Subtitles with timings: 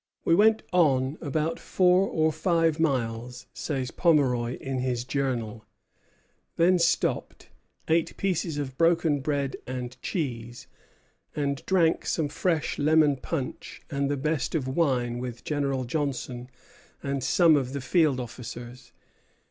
[0.25, 5.63] "We went on about four or five miles," says Pomeroy in his Journal,
[6.57, 7.49] "then stopped,
[7.87, 10.65] ate pieces of broken bread and cheese,
[11.35, 16.49] and drank some fresh lemon punch and the best of wine with General Johnson
[17.03, 18.93] and some of the field officers."